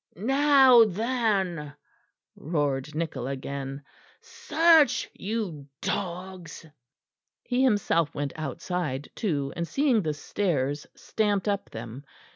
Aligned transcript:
"Now 0.15 0.83
then," 0.83 1.75
roared 2.35 2.95
Nichol 2.95 3.27
again, 3.27 3.83
"search, 4.19 5.07
you 5.13 5.67
dogs!" 5.79 6.65
He 7.43 7.61
himself 7.61 8.15
went 8.15 8.33
outside 8.35 9.11
too, 9.13 9.53
and 9.55 9.67
seeing 9.67 10.01
the 10.01 10.15
stairs 10.15 10.87
stamped 10.95 11.47
up 11.47 11.69
them. 11.69 12.03